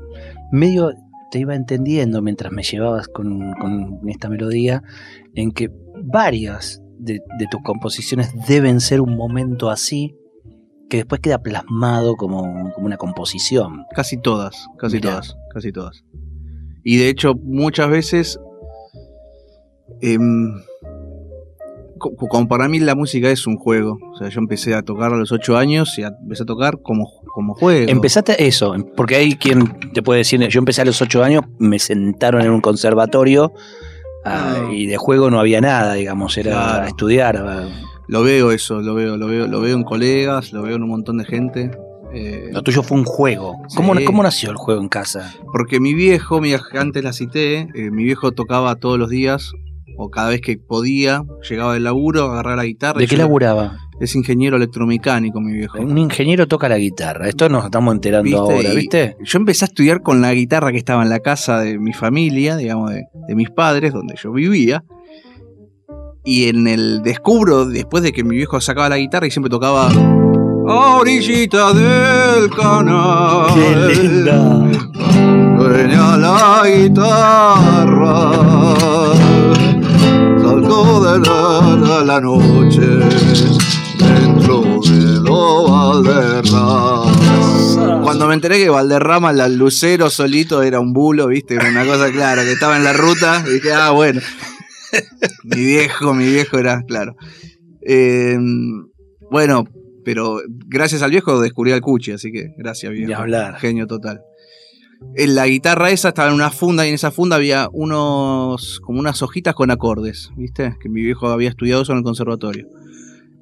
[0.52, 0.92] medio
[1.32, 4.82] te iba entendiendo mientras me llevabas con, con esta melodía,
[5.36, 5.70] en que
[6.06, 10.16] varias de, de tus composiciones deben ser un momento así,
[10.90, 13.84] que después queda plasmado como, como una composición.
[13.94, 15.10] Casi todas, casi Mirá.
[15.12, 16.06] todas, casi todas.
[16.84, 18.40] Y de hecho, muchas veces,
[20.02, 20.54] em,
[21.98, 23.98] co- co- como para mí la música es un juego.
[24.14, 26.80] O sea, yo empecé a tocar a los 8 años y a- empecé a tocar
[26.82, 27.90] como, como juego.
[27.92, 31.80] Empezaste eso, porque hay quien te puede decir, yo empecé a los ocho años, me
[31.80, 33.54] sentaron en un conservatorio
[34.26, 34.70] ah, Ah.
[34.74, 36.88] y de juego no había nada, digamos, era Claro.
[36.88, 37.38] estudiar.
[37.38, 37.68] ah.
[38.10, 40.90] Lo veo eso, lo veo, lo veo, lo veo en colegas, lo veo en un
[40.90, 41.72] montón de gente.
[42.14, 43.58] eh, Lo tuyo fue un juego.
[43.76, 44.06] ¿Cómo, Sí.
[44.06, 45.34] cómo nació el juego en casa?
[45.52, 49.52] Porque mi viejo, mi, antes la cité, eh, mi viejo tocaba todos los días,
[49.98, 53.00] o cada vez que podía, llegaba del laburo, agarraba la guitarra.
[53.00, 53.78] ¿De qué laburaba?
[54.00, 55.80] Es ingeniero electromecánico, mi viejo.
[55.80, 57.28] Un ingeniero toca la guitarra.
[57.28, 58.40] Esto nos estamos enterando ¿Viste?
[58.40, 59.18] ahora, Y ¿viste?
[59.24, 62.58] Yo empecé a estudiar con la guitarra que estaba en la casa de mi familia,
[62.58, 64.84] digamos, de, de mis padres, donde yo vivía.
[66.24, 69.90] Y en el descubro, después de que mi viejo sacaba la guitarra y siempre tocaba.
[70.70, 73.48] A orillita del canal.
[75.58, 78.32] Sueña la guitarra.
[80.78, 82.82] De la, la noche
[83.98, 87.12] dentro de lo Valderrama.
[88.04, 92.44] Cuando me enteré que Valderrama, la Lucero solito era un bulo, viste, una cosa clara,
[92.44, 94.22] que estaba en la ruta, dije, ah, bueno.
[95.46, 97.16] mi viejo, mi viejo era, claro.
[97.82, 98.38] Eh,
[99.32, 99.66] bueno,
[100.06, 103.20] pero gracias al viejo descubrí al Cuchi, así que gracias, viejo.
[103.20, 103.58] Hablar.
[103.58, 104.22] Genio total.
[105.16, 109.00] En la guitarra esa estaba en una funda y en esa funda había unos como
[109.00, 110.76] unas hojitas con acordes, ¿viste?
[110.82, 112.68] Que mi viejo había estudiado eso en el conservatorio.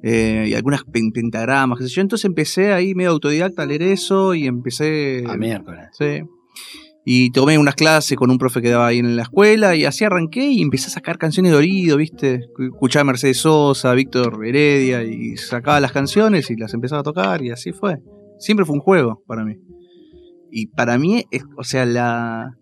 [0.02, 2.02] Eh, y algunas pen- pentagramas, qué sé yo.
[2.02, 5.24] Entonces empecé ahí medio autodidacta a leer eso y empecé.
[5.26, 5.88] A miércoles.
[5.98, 6.22] Sí.
[7.04, 10.04] Y tomé unas clases con un profe que daba ahí en la escuela y así
[10.04, 12.40] arranqué y empecé a sacar canciones de oído, ¿viste?
[12.58, 17.42] Escuchaba a Mercedes Sosa, Víctor Heredia y sacaba las canciones y las empezaba a tocar
[17.42, 17.98] y así fue.
[18.38, 19.54] Siempre fue un juego para mí.
[20.50, 22.56] Y para mí, es, o sea, la.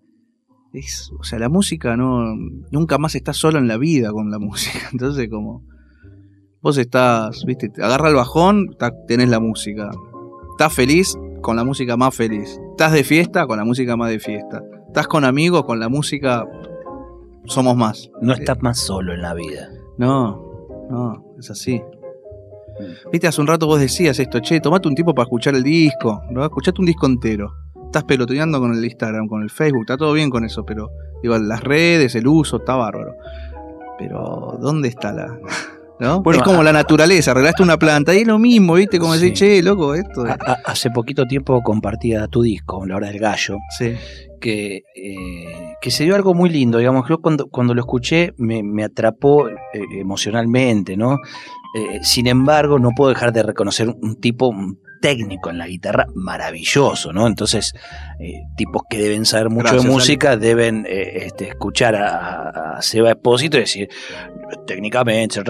[0.72, 2.34] Es, o sea, la música no.
[2.70, 4.88] Nunca más estás solo en la vida con la música.
[4.92, 5.62] Entonces, como.
[6.62, 8.74] Vos estás, viste, te agarra el bajón,
[9.06, 9.90] tenés la música.
[10.52, 12.58] Estás feliz con la música más feliz.
[12.70, 14.62] Estás de fiesta con la música más de fiesta.
[14.86, 16.46] Estás con amigos con la música.
[17.44, 18.10] Somos más.
[18.22, 19.68] No estás más solo en la vida.
[19.98, 20.40] No,
[20.88, 21.82] no, es así.
[23.12, 26.22] Viste, hace un rato vos decías esto, che, tomate un tiempo para escuchar el disco,
[26.30, 26.42] ¿no?
[26.44, 27.52] Escuchate un disco entero.
[27.94, 30.90] Estás pelotudeando con el Instagram, con el Facebook, está todo bien con eso, pero
[31.22, 33.14] digo, las redes, el uso, está bárbaro.
[34.00, 35.38] Pero, ¿dónde está la...?
[36.00, 36.20] ¿No?
[36.20, 38.98] Bueno, es como la naturaleza, arreglaste una planta y es lo mismo, ¿viste?
[38.98, 39.44] Como decir, Sí.
[39.44, 40.24] che, loco, esto.
[40.64, 43.94] Hace poquito tiempo compartía tu disco, La Hora del Gallo, Sí.
[44.40, 48.64] que, eh, que se dio algo muy lindo, digamos, yo cuando, cuando lo escuché me,
[48.64, 49.54] me atrapó eh,
[49.92, 51.20] emocionalmente, ¿no?
[51.76, 56.06] Eh, sin embargo, no puedo dejar de reconocer un tipo un técnico en la guitarra
[56.14, 57.26] maravilloso, ¿no?
[57.26, 57.74] Entonces,
[58.18, 62.80] eh, tipos que deben saber mucho Gracias, de música deben eh, este, escuchar a, a
[62.80, 63.90] Seba Espósito y decir,
[64.66, 65.42] técnicamente,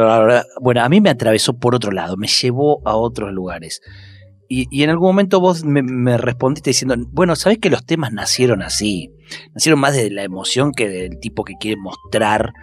[0.60, 3.80] bueno, a mí me atravesó por otro lado, me llevó a otros lugares.
[4.48, 8.12] Y, y en algún momento vos me, me respondiste diciendo, bueno, sabés que los temas
[8.12, 9.12] nacieron así,
[9.54, 12.54] nacieron más de la emoción que del tipo que quiere mostrar.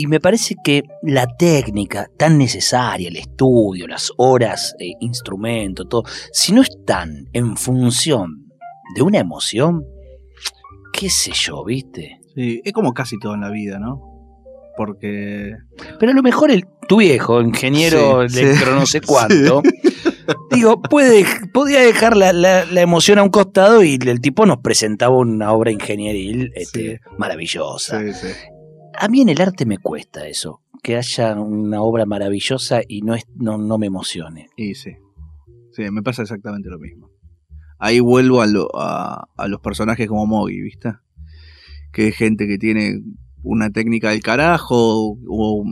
[0.00, 6.04] Y me parece que la técnica tan necesaria, el estudio, las horas, eh, instrumento, todo,
[6.32, 8.46] si no están en función
[8.94, 9.82] de una emoción,
[10.92, 12.20] qué sé yo, ¿viste?
[12.36, 14.00] Sí, es como casi todo en la vida, ¿no?
[14.76, 15.50] Porque.
[15.98, 19.62] Pero a lo mejor el, tu viejo, ingeniero Sí, electro sí, no sé cuánto,
[20.52, 24.58] digo, puede, podía dejar la, la- la emoción a un costado y el tipo nos
[24.58, 27.98] presentaba una obra ingenieril este, maravillosa.
[29.00, 33.14] A mí en el arte me cuesta eso, que haya una obra maravillosa y no,
[33.14, 34.48] es, no, no me emocione.
[34.56, 34.92] Y sí.
[35.72, 37.10] Sí, me pasa exactamente lo mismo.
[37.78, 40.94] Ahí vuelvo a, lo- a, a los personajes como Mogi, ¿viste?
[41.92, 43.00] Que es gente que tiene
[43.50, 45.64] una técnica del carajo o,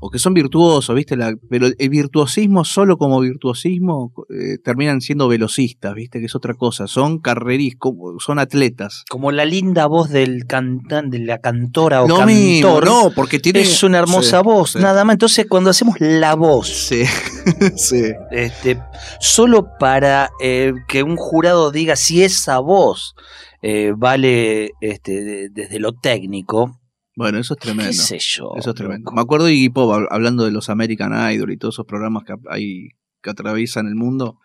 [0.00, 1.16] o que son virtuosos, ¿viste?
[1.16, 6.20] La- pero el virtuosismo solo como virtuosismo eh, terminan siendo velocistas, ¿viste?
[6.20, 6.86] Que es otra cosa.
[6.86, 9.04] Son carreris, como- son atletas.
[9.08, 12.34] Como la linda voz del cantante, de la cantora o Lo cantor.
[12.34, 13.60] mismo, no, porque tiene...
[13.62, 14.78] Es una hermosa Sí, voz, sí.
[14.80, 15.14] nada más.
[15.14, 17.04] Entonces, cuando hacemos la voz, Sí,
[17.76, 18.02] sí.
[18.32, 18.78] este,
[19.20, 23.14] solo para eh, que un jurado diga si esa voz
[23.62, 26.78] eh, vale este, de- desde lo técnico,
[27.16, 27.90] Bueno, eso es tremendo.
[27.90, 28.52] ¿Qué sé yo?
[28.56, 29.04] Eso es tremendo.
[29.10, 29.14] loco.
[29.14, 32.24] Me acuerdo de Iggy Pop hab- hablando de los American Idol y todos esos programas
[32.24, 32.88] que hay
[33.22, 34.38] que atraviesan el mundo.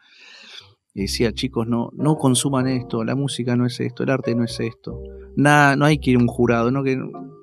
[0.94, 4.44] Y decía, chicos, no, no consuman esto, la música no es esto, el arte no
[4.44, 5.00] es esto.
[5.36, 6.98] Nada, no hay que ir a un jurado, no que.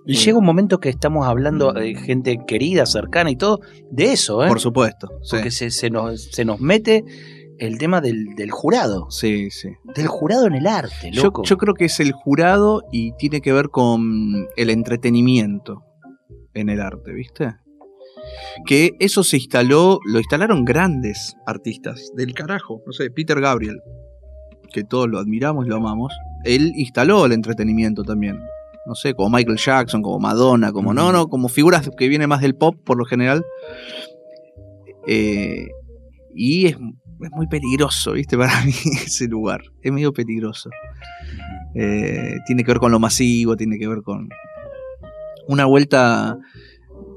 [0.09, 3.61] Y llega un momento que estamos hablando de gente querida, cercana y todo,
[3.91, 4.49] de eso, ¿eh?
[4.49, 5.09] Por supuesto.
[5.23, 7.05] Sí, Porque se, se nos, se nos mete
[7.59, 9.11] el tema del, del jurado.
[9.11, 9.51] sí.
[9.51, 9.71] sí.
[9.95, 11.43] Del jurado en el arte, loco.
[11.45, 15.85] yo creo que es el jurado y tiene que ver con el entretenimiento
[16.55, 17.55] en el arte, ¿viste?
[18.65, 22.83] Que eso se instaló, lo instalaron grandes artistas del carajo.
[22.87, 23.81] No sé, Peter Gabriel,
[24.73, 26.13] que todos lo admiramos y lo amamos.
[26.45, 28.41] Él instaló el entretenimiento también.
[28.87, 32.41] No sé, como Michael Jackson, como Madonna, como no, no, como figuras que vienen más
[32.41, 33.45] del pop por lo general.
[35.07, 35.69] Eh,
[36.35, 36.77] y es,
[37.21, 38.37] es muy peligroso, ¿viste?
[38.39, 38.73] Para mí
[39.05, 39.63] ese lugar.
[39.83, 40.71] Es medio peligroso.
[41.75, 44.29] Eh, tiene que ver con lo masivo, tiene que ver con
[45.49, 46.39] una vuelta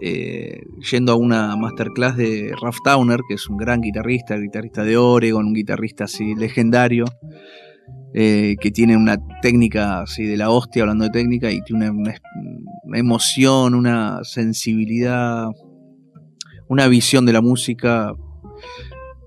[0.02, 4.98] eh, yendo a una masterclass de Ralph Towner, que es un gran guitarrista, guitarrista de
[4.98, 7.06] Oregon, un guitarrista así legendario,
[8.14, 12.16] eh, que tiene una técnica así de la hostia, hablando de técnica, y tiene una
[12.94, 15.48] emoción, una sensibilidad,
[16.68, 18.14] una visión de la música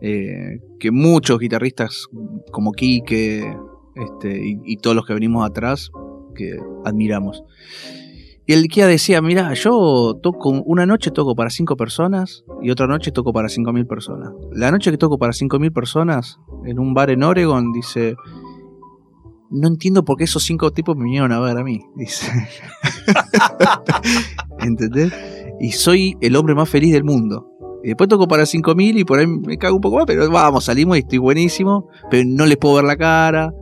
[0.03, 2.09] eh, que muchos guitarristas
[2.51, 3.57] como Quique
[3.95, 5.91] este, y, y todos los que venimos atrás
[6.35, 7.45] que admiramos.
[8.45, 12.89] Y el Kia decía, mira, yo toco una noche toco para cinco personas y otra
[12.89, 14.33] noche toco para cinco mil personas.
[14.51, 18.17] La noche que toco para cinco mil personas en un bar en Oregon, dice,
[19.51, 22.33] no entiendo por qué esos cinco tipos me vinieron a ver a mí, dice.
[24.59, 25.13] ¿Entendés?
[25.61, 27.52] Y soy el hombre más feliz del mundo.
[27.83, 30.65] Y después toco para 5000 y por ahí me cago un poco más, pero vamos,
[30.65, 33.53] salimos y estoy buenísimo, pero no les puedo ver la cara.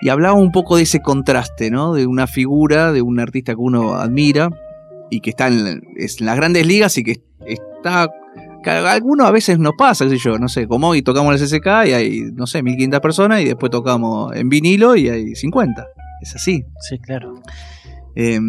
[0.00, 1.94] Y hablaba un poco de ese contraste, ¿no?
[1.94, 4.50] De una figura, de un artista que uno admira
[5.10, 8.08] y que está en, es en las grandes ligas y que está.
[8.62, 11.34] Que a algunos a veces nos pasa, qué sé yo, no sé, como hoy tocamos
[11.34, 15.08] en el SSK y hay, no sé, 1500 personas y después tocamos en vinilo y
[15.08, 15.86] hay 50.
[16.20, 16.64] Es así.
[16.80, 17.34] Sí, claro.
[18.16, 18.40] Eh,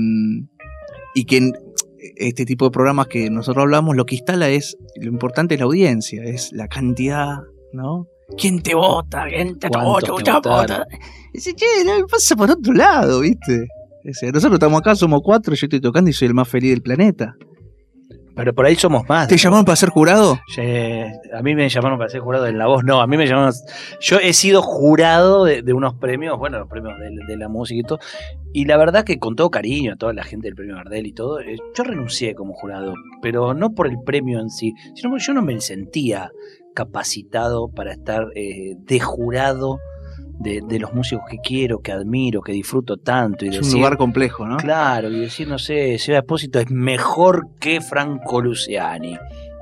[1.13, 1.51] y que
[2.15, 5.65] este tipo de programas que nosotros hablamos, lo que instala es, lo importante es la
[5.65, 7.37] audiencia, es la cantidad,
[7.73, 8.07] ¿no?
[8.37, 9.25] ¿Quién te vota?
[9.27, 10.41] ¿Quién te ¿Cuántos vota?
[10.41, 10.85] te ¿Vota?
[11.33, 11.65] Dice, che,
[12.09, 13.67] pasa por otro lado, ¿viste?
[14.03, 16.81] Dice, nosotros estamos acá, somos cuatro, yo estoy tocando y soy el más feliz del
[16.81, 17.35] planeta.
[18.37, 19.27] Pero por ahí somos más.
[19.27, 20.39] ¿Te llamaron para ser jurado?
[21.33, 23.51] A mí me llamaron para ser jurado en La Voz, no, a mí me llamaron.
[23.99, 27.79] Yo he sido jurado de, de unos premios, bueno, los premios de, de la música
[27.79, 27.99] y todo.
[28.53, 31.13] Y la verdad que con todo cariño a toda la gente del premio Gardel y
[31.13, 35.25] todo, eh, yo renuncié como jurado, pero no por el premio en sí, sino porque
[35.25, 36.31] yo no me sentía
[36.75, 39.79] capacitado para estar eh, de jurado
[40.39, 43.45] de, de los músicos que quiero, que admiro, que disfruto tanto.
[43.45, 44.57] Y Es decir, un lugar complejo, ¿no?
[44.57, 49.17] Claro, y decir, no sé, Seba Espósito es mejor que Franco Luciani.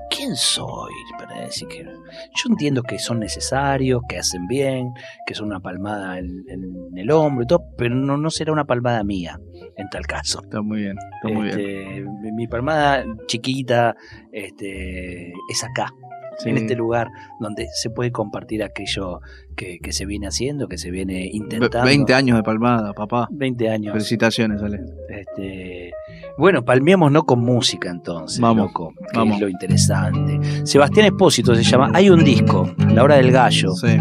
[0.09, 1.83] ¿Quién soy para decir que.?
[1.83, 4.91] Yo entiendo que son necesarios, que hacen bien,
[5.25, 8.65] que son una palmada en, en el hombro y todo, pero no, no será una
[8.65, 9.39] palmada mía
[9.77, 10.41] en tal caso.
[10.43, 11.59] Está muy bien, está muy bien.
[11.59, 13.95] Este, Mi palmada chiquita
[14.31, 15.91] este, es acá,
[16.37, 16.49] Sí.
[16.49, 17.07] en este lugar
[17.39, 19.21] donde se puede compartir aquello
[19.55, 21.85] que, que se viene haciendo, que se viene intentando.
[21.85, 23.27] 20 años de palmada, papá.
[23.31, 23.93] 20 años.
[23.93, 24.81] Felicitaciones, Ale.
[25.09, 25.91] Este,
[26.37, 29.35] bueno, palmeamos no con música entonces, Vamos, loco, que vamos.
[29.35, 30.65] es lo interesante.
[30.65, 33.71] Sebastián Espósito se llama Hay un disco, La Hora del Gallo.
[33.71, 33.97] Sí.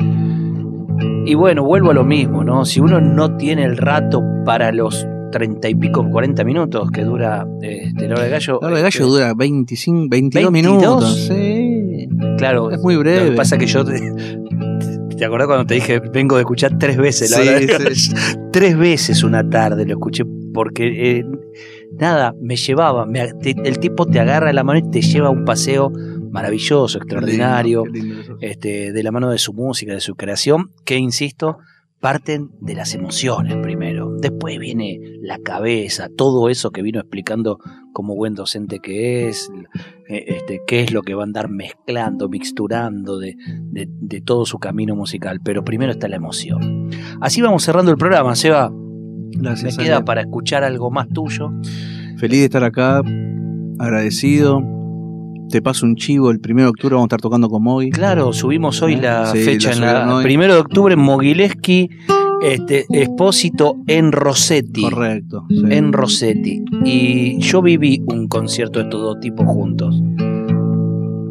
[1.26, 2.64] Y bueno, vuelvo a lo mismo, ¿no?
[2.64, 7.46] Si uno no tiene el rato para los treinta y pico, 40 minutos que dura
[7.60, 8.58] este, La Hora del Gallo.
[8.60, 10.52] La hora del este, gallo dura 25, 22 ¿22?
[10.52, 11.26] minutos.
[11.26, 11.63] Sí.
[12.38, 13.30] Claro, Es muy Lo breve.
[13.30, 13.84] que pasa es que yo.
[13.84, 14.00] ¿Te,
[15.16, 17.94] te acordás cuando te dije, vengo de escuchar tres veces La Sí, Hora del Gallo?
[17.94, 18.12] sí.
[18.52, 21.18] Tres veces una tarde lo escuché porque.
[21.18, 21.24] eh,
[21.98, 23.06] nada, me llevaba.
[23.06, 25.90] me- te- el tipo te agarra la mano y te lleva a un paseo
[26.30, 27.84] maravilloso, extraordinario.
[27.84, 28.36] Qué lindo, qué lindo eso.
[28.40, 31.58] este, de la mano de su música, de su creación, que insisto,
[32.00, 33.93] parten de las emociones primero.
[34.30, 37.58] Después viene la cabeza, todo eso que vino explicando
[37.92, 39.50] como buen docente que es,
[40.08, 43.36] eh, este, qué es lo que va a andar mezclando, mixturando de,
[43.70, 45.40] de- de todo su camino musical.
[45.44, 46.88] Pero primero está la emoción.
[47.20, 48.70] Así vamos cerrando el programa, Seba.
[48.70, 49.76] Me Gracias.
[49.76, 50.04] queda Ale.
[50.04, 51.50] para escuchar algo más tuyo.
[52.18, 53.02] Feliz de estar acá,
[53.78, 54.62] agradecido.
[55.50, 57.90] Te paso un chivo, el 1 de octubre vamos a estar tocando con Mogi.
[57.90, 60.24] Claro, subimos hoy la Sí, fecha la en la hoy.
[60.24, 61.90] primero de octubre en Mogileski,
[62.44, 64.82] este, Expósito en Rossetti.
[64.82, 65.46] Correcto.
[65.48, 65.64] sí.
[65.70, 66.62] En Rossetti.
[66.84, 70.00] Y yo viví un concierto de estos dos tipos juntos.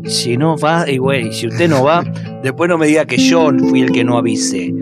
[0.05, 2.03] Si no va, y güey, si usted no va,
[2.43, 4.73] después no me diga que yo fui el que no avise.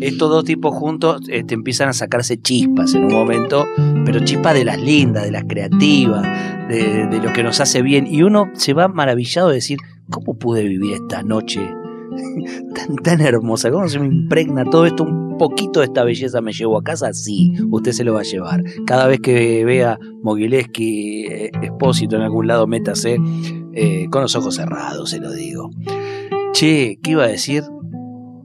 [0.00, 3.66] estos dos tipos juntos este, empiezan a sacarse chispas en un momento,
[4.06, 6.22] pero chispas de las lindas, de las creativas,
[6.68, 8.06] de, de lo que nos hace bien.
[8.06, 9.78] Y uno se va maravillado de decir,
[10.08, 11.60] ¿cómo pude vivir esta noche
[13.04, 13.70] tan, hermosa?
[13.70, 15.04] ¿Cómo se me impregna todo esto?
[15.04, 17.12] Un poquito de esta belleza me llevo a casa.
[17.12, 18.62] Sí, usted se lo va a llevar.
[18.86, 23.18] Cada vez que vea Mogileski, eh, Expósito en algún lado, métase
[23.74, 25.70] eh, con los ojos cerrados, se lo digo.
[26.52, 27.62] Che, ¿qué iba a decir?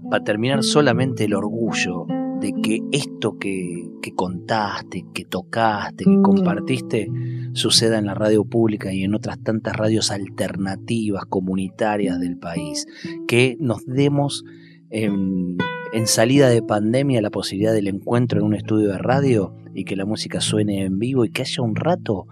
[0.09, 2.05] Para terminar, solamente el orgullo
[2.53, 7.09] que esto que, que contaste, que tocaste, que compartiste,
[7.53, 12.85] suceda en la radio pública y en otras tantas radios alternativas, comunitarias del país.
[13.27, 14.43] Que nos demos
[14.89, 15.57] en,
[15.93, 19.95] en salida de pandemia la posibilidad del encuentro en un estudio de radio y que
[19.95, 22.27] la música suene en vivo y que haya un rato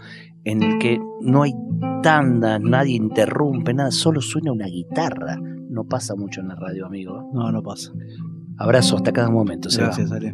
[0.45, 1.53] en el que no hay
[2.01, 5.39] tanda, nadie interrumpe, nada, solo suena una guitarra.
[5.69, 7.31] No pasa mucho en la radio, amigo.
[7.33, 7.91] No, no pasa.
[8.57, 9.69] Abrazo hasta cada momento.
[9.71, 10.33] Gracias, Ale.